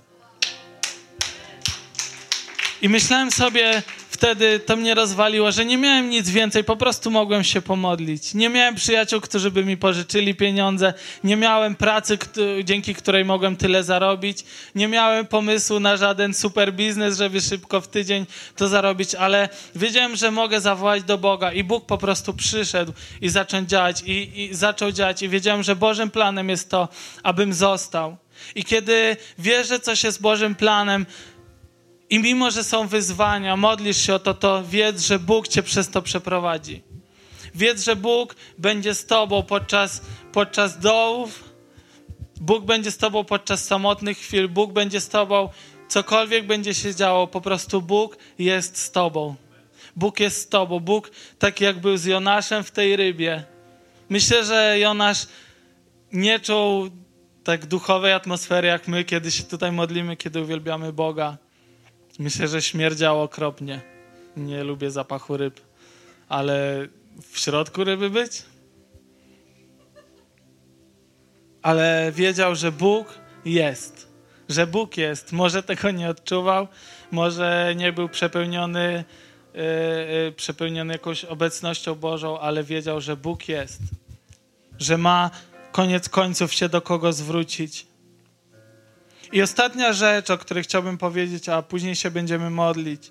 [2.82, 3.82] I myślałem sobie,
[4.20, 8.34] wtedy to mnie rozwaliło, że nie miałem nic więcej, po prostu mogłem się pomodlić.
[8.34, 12.18] Nie miałem przyjaciół, którzy by mi pożyczyli pieniądze, nie miałem pracy,
[12.64, 17.88] dzięki której mogłem tyle zarobić, nie miałem pomysłu na żaden super biznes, żeby szybko w
[17.88, 22.92] tydzień to zarobić, ale wiedziałem, że mogę zawołać do Boga i Bóg po prostu przyszedł
[23.20, 26.88] i zaczął działać i, i zaczął działać i wiedziałem, że Bożym planem jest to,
[27.22, 28.16] abym został.
[28.54, 31.06] I kiedy wierzę, coś jest Bożym planem,
[32.10, 35.90] i mimo, że są wyzwania, modlisz się o to, to wiedz, że Bóg cię przez
[35.90, 36.82] to przeprowadzi.
[37.54, 40.02] Wiedz, że Bóg będzie z tobą podczas,
[40.32, 41.44] podczas dołów,
[42.40, 45.48] Bóg będzie z tobą podczas samotnych chwil, Bóg będzie z tobą
[45.90, 49.34] cokolwiek będzie się działo, po prostu Bóg jest z tobą.
[49.96, 50.80] Bóg jest z tobą.
[50.80, 53.44] Bóg, tak jak był z Jonaszem w tej rybie.
[54.08, 55.26] Myślę, że Jonasz
[56.12, 56.90] nie czuł
[57.44, 61.38] tak duchowej atmosfery, jak my, kiedy się tutaj modlimy, kiedy uwielbiamy Boga.
[62.20, 63.80] Myślę, że śmierdziało okropnie.
[64.36, 65.60] Nie lubię zapachu ryb,
[66.28, 66.88] ale
[67.30, 68.42] w środku ryby być?
[71.62, 73.14] Ale wiedział, że Bóg
[73.44, 74.08] jest.
[74.48, 75.32] Że Bóg jest.
[75.32, 76.68] Może tego nie odczuwał,
[77.10, 79.04] może nie był przepełniony,
[79.54, 83.80] yy, przepełniony jakąś obecnością Bożą, ale wiedział, że Bóg jest.
[84.78, 85.30] Że ma
[85.72, 87.89] koniec końców się do kogo zwrócić.
[89.32, 93.10] I ostatnia rzecz, o której chciałbym powiedzieć, a później się będziemy modlić,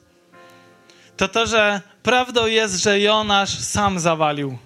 [1.17, 4.57] to to, że prawdą jest, że Jonasz sam zawalił.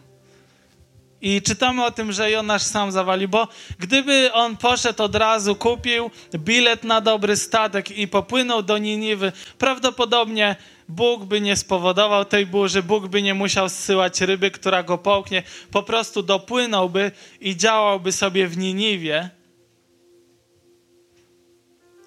[1.21, 3.47] I czytamy o tym, że Jonasz sam zawalił, bo
[3.79, 10.55] gdyby on poszedł od razu, kupił bilet na dobry statek i popłynął do Niniwy, prawdopodobnie
[10.89, 15.43] Bóg by nie spowodował tej burzy, Bóg by nie musiał zsyłać ryby, która go połknie,
[15.71, 19.29] po prostu dopłynąłby i działałby sobie w Niniwie.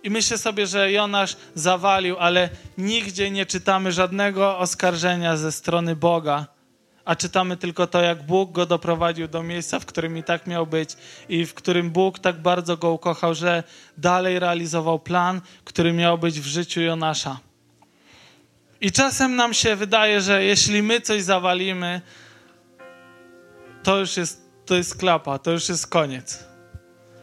[0.06, 2.48] I myślę sobie, że Jonasz zawalił, ale
[2.78, 6.46] nigdzie nie czytamy żadnego oskarżenia ze strony Boga,
[7.04, 10.66] a czytamy tylko to, jak Bóg go doprowadził do miejsca, w którym i tak miał
[10.66, 10.90] być
[11.28, 13.62] i w którym Bóg tak bardzo go ukochał, że
[13.98, 17.40] dalej realizował plan, który miał być w życiu Jonasza.
[18.80, 22.00] I czasem nam się wydaje, że jeśli my coś zawalimy,
[23.82, 26.44] to już jest, to jest klapa, to już jest koniec.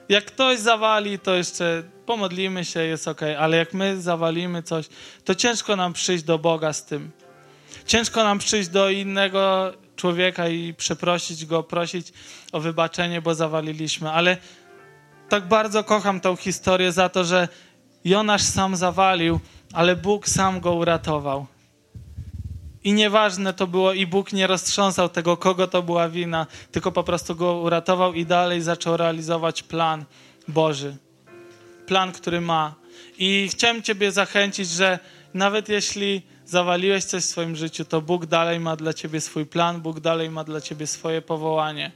[0.10, 4.89] Jak ktoś zawali, to jeszcze pomodlimy się, jest ok, ale jak my zawalimy coś,
[5.26, 7.12] to ciężko nam przyjść do Boga z tym.
[7.86, 12.14] Ciężko nam przyjść do innego człowieka i przeprosić go, prosić
[12.51, 14.12] o wybaczenie, bo zawaliliśmy.
[14.12, 14.38] Ale
[15.30, 17.47] tak bardzo kocham tą historię za to, że
[18.06, 19.39] Jonasz sam zawalił,
[19.74, 21.45] ale Bóg sam go uratował.
[22.84, 27.04] I nieważne to było, i Bóg nie roztrząsał tego, kogo to była wina, tylko po
[27.04, 30.06] prostu go uratował i dalej zaczął realizować plan
[30.47, 30.97] Boży.
[31.86, 32.76] Plan, który ma.
[33.18, 35.00] I chciałem Ciebie zachęcić, że
[35.34, 39.82] nawet jeśli zawaliłeś coś w swoim życiu, to Bóg dalej ma dla Ciebie swój plan,
[39.82, 41.92] Bóg dalej ma dla Ciebie swoje powołanie.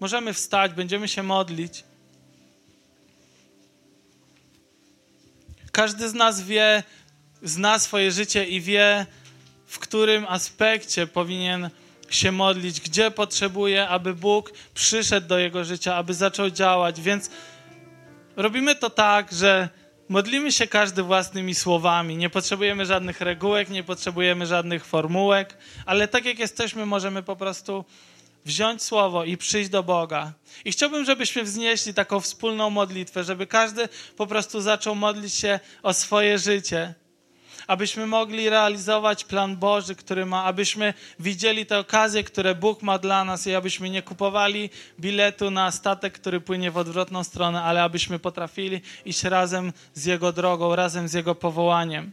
[0.00, 1.84] Możemy wstać, będziemy się modlić.
[5.72, 6.82] Każdy z nas wie,
[7.42, 9.06] zna swoje życie i wie,
[9.66, 11.70] w którym aspekcie powinien
[12.10, 17.00] się modlić, gdzie potrzebuje, aby Bóg przyszedł do jego życia, aby zaczął działać.
[17.00, 17.30] Więc
[18.36, 19.68] robimy to tak, że
[20.08, 22.16] modlimy się każdy własnymi słowami.
[22.16, 27.84] Nie potrzebujemy żadnych regułek, nie potrzebujemy żadnych formułek, ale tak jak jesteśmy, możemy po prostu
[28.44, 30.32] wziąć słowo i przyjść do Boga.
[30.64, 35.94] I chciałbym, żebyśmy wznieśli taką wspólną modlitwę, żeby każdy po prostu zaczął modlić się o
[35.94, 36.94] swoje życie
[37.66, 43.24] abyśmy mogli realizować plan Boży, który ma, abyśmy widzieli te okazje, które Bóg ma dla
[43.24, 48.18] nas i abyśmy nie kupowali biletu na statek, który płynie w odwrotną stronę, ale abyśmy
[48.18, 52.12] potrafili iść razem z Jego drogą, razem z Jego powołaniem.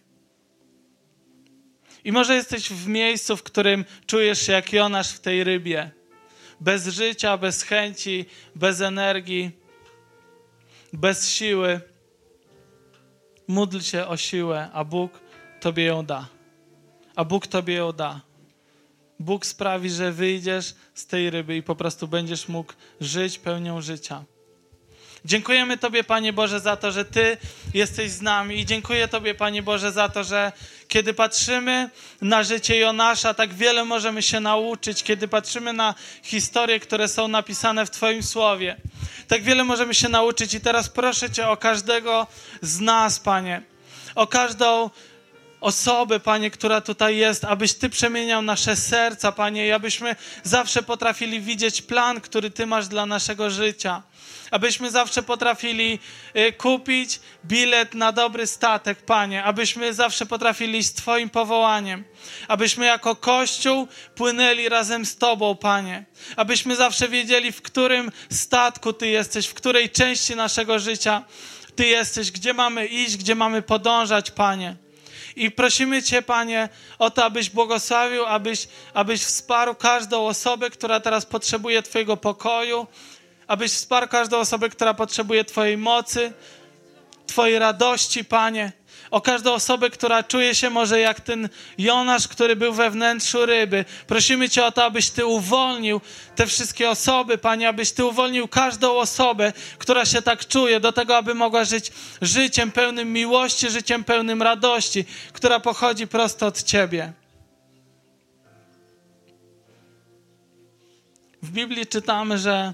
[2.03, 5.91] I może jesteś w miejscu, w którym czujesz się jak Jonasz w tej rybie.
[6.59, 8.25] Bez życia, bez chęci,
[8.55, 9.51] bez energii,
[10.93, 11.81] bez siły.
[13.47, 15.22] Módl się o siłę, a Bóg
[15.63, 16.27] Tobie ją da.
[17.15, 18.21] A Bóg Tobie ją da.
[19.19, 24.23] Bóg sprawi, że wyjdziesz z tej ryby i po prostu będziesz mógł żyć pełnią życia.
[25.25, 27.37] Dziękujemy Tobie, Panie Boże, za to, że Ty
[27.73, 30.51] jesteś z nami i dziękuję Tobie, Panie Boże, za to, że
[30.87, 31.89] kiedy patrzymy
[32.21, 37.85] na życie Jonasza, tak wiele możemy się nauczyć, kiedy patrzymy na historie, które są napisane
[37.85, 38.75] w Twoim Słowie.
[39.27, 42.27] Tak wiele możemy się nauczyć i teraz proszę Cię o każdego
[42.61, 43.61] z nas, Panie,
[44.15, 44.89] o każdą
[45.63, 51.41] osobę, Panie, która tutaj jest, abyś Ty przemieniał nasze serca, Panie, i abyśmy zawsze potrafili
[51.41, 54.01] widzieć plan, który Ty masz dla naszego życia.
[54.51, 55.99] Abyśmy zawsze potrafili
[56.35, 59.43] y, kupić bilet na dobry statek, Panie.
[59.43, 62.03] Abyśmy zawsze potrafili z Twoim powołaniem.
[62.47, 66.05] Abyśmy jako Kościół płynęli razem z Tobą, Panie.
[66.35, 71.23] Abyśmy zawsze wiedzieli, w którym statku Ty jesteś, w której części naszego życia
[71.75, 74.82] Ty jesteś, gdzie mamy iść, gdzie mamy podążać, Panie.
[75.35, 76.69] I prosimy Cię, Panie,
[76.99, 82.87] o to, abyś błogosławił, abyś, abyś wsparł każdą osobę, która teraz potrzebuje Twojego pokoju,
[83.47, 86.33] abyś wsparł każdą osobę, która potrzebuje Twojej mocy,
[87.27, 88.71] Twojej radości, Panie.
[89.13, 93.85] O każdą osobę, która czuje się może jak ten Jonasz, który był we wnętrzu ryby.
[94.07, 96.01] Prosimy Cię o to, abyś Ty uwolnił
[96.35, 101.17] te wszystkie osoby, Panie, abyś Ty uwolnił każdą osobę, która się tak czuje, do tego,
[101.17, 101.91] aby mogła żyć
[102.21, 107.13] życiem pełnym miłości, życiem pełnym radości, która pochodzi prosto od Ciebie.
[111.41, 112.73] W Biblii czytamy, że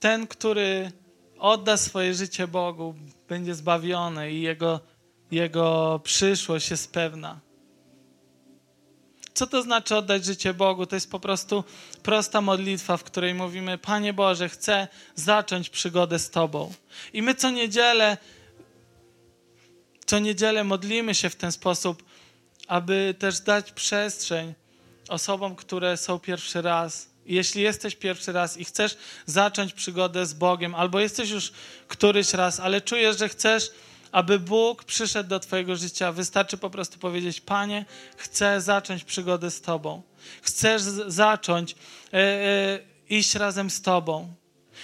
[0.00, 0.92] ten, który
[1.38, 2.94] odda swoje życie Bogu,
[3.28, 4.91] będzie zbawiony i jego,
[5.32, 7.40] jego przyszłość jest pewna.
[9.34, 10.86] Co to znaczy oddać życie Bogu?
[10.86, 11.64] To jest po prostu
[12.02, 16.72] prosta modlitwa, w której mówimy: Panie Boże, chcę zacząć przygodę z Tobą.
[17.12, 18.16] I my co niedzielę,
[20.06, 22.02] co niedzielę modlimy się w ten sposób,
[22.68, 24.54] aby też dać przestrzeń
[25.08, 30.74] osobom, które są pierwszy raz jeśli jesteś pierwszy raz i chcesz zacząć przygodę z Bogiem,
[30.74, 31.52] albo jesteś już
[31.88, 33.70] któryś raz, ale czujesz, że chcesz,
[34.12, 37.84] aby Bóg przyszedł do Twojego życia, wystarczy po prostu powiedzieć: Panie,
[38.16, 40.02] chcę zacząć przygodę z Tobą.
[40.42, 41.72] Chcesz zacząć
[42.12, 44.34] e, e, iść razem z Tobą.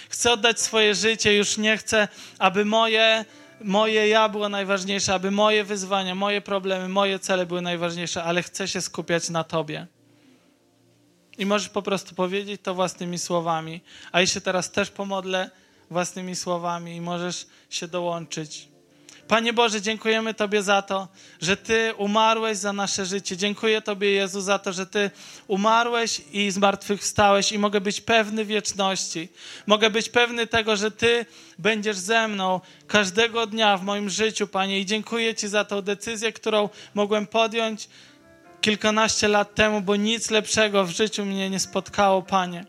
[0.09, 2.07] Chcę oddać swoje życie, już nie chcę,
[2.39, 3.25] aby moje,
[3.61, 8.67] moje ja było najważniejsze, aby moje wyzwania, moje problemy, moje cele były najważniejsze, ale chcę
[8.67, 9.87] się skupiać na Tobie.
[11.37, 13.81] I możesz po prostu powiedzieć to własnymi słowami.
[14.11, 15.49] A ja się teraz też pomodlę
[15.89, 18.67] własnymi słowami i możesz się dołączyć.
[19.29, 21.07] Panie Boże, dziękujemy Tobie za to,
[21.41, 23.37] że Ty umarłeś za nasze życie.
[23.37, 25.11] Dziękuję Tobie, Jezu, za to, że Ty
[25.47, 29.29] umarłeś i zmartwychwstałeś i mogę być pewny wieczności.
[29.67, 31.25] Mogę być pewny tego, że Ty
[31.59, 34.79] będziesz ze mną każdego dnia w moim życiu, Panie.
[34.79, 37.89] I dziękuję Ci za tą decyzję, którą mogłem podjąć
[38.61, 42.65] kilkanaście lat temu, bo nic lepszego w życiu mnie nie spotkało, Panie.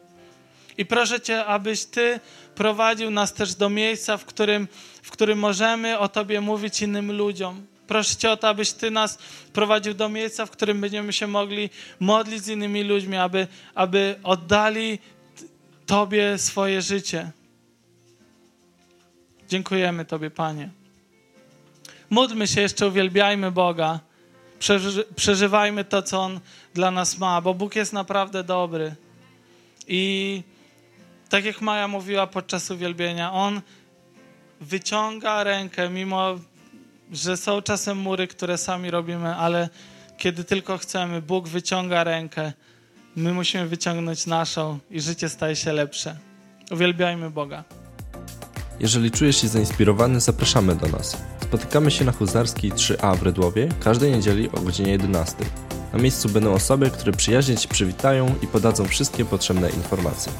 [0.79, 2.21] I proszę Cię, abyś Ty
[2.61, 4.69] prowadził nas też do miejsca, w którym,
[5.03, 7.67] w którym możemy o Tobie mówić innym ludziom.
[7.87, 9.19] Proszę Cię o to, abyś Ty nas
[9.53, 14.99] prowadził do miejsca, w którym będziemy się mogli modlić z innymi ludźmi, aby, aby oddali
[15.87, 17.31] Tobie swoje życie.
[19.49, 20.71] Dziękujemy Tobie, Panie.
[22.11, 24.01] Módlmy się jeszcze, uwielbiajmy Boga
[25.17, 26.41] przeżywajmy to, co On
[26.75, 28.95] dla nas ma, bo Bóg jest naprawdę dobry.
[29.89, 30.43] I
[31.31, 33.61] tak jak Maja mówiła podczas uwielbienia, On
[34.61, 36.35] wyciąga rękę, mimo
[37.13, 39.69] że są czasem mury, które sami robimy, ale
[40.19, 42.53] kiedy tylko chcemy, Bóg wyciąga rękę.
[43.17, 46.17] My musimy wyciągnąć naszą i życie staje się lepsze.
[46.71, 47.65] Uwielbiajmy Boga.
[48.81, 51.17] Jeżeli czujesz się zainspirowany, zapraszamy do nas.
[51.43, 55.37] Spotykamy się na Huzarskiej 3A w Redłowie każdej niedzieli o godzinie 11.
[55.93, 60.33] Na miejscu będą osoby, które przyjaźnie Ci przywitają i podadzą wszystkie potrzebne informacje.